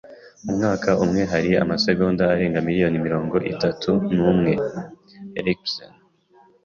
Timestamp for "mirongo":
3.05-3.35